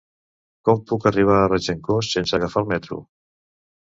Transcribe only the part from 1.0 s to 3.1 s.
arribar a Regencós sense agafar el metro?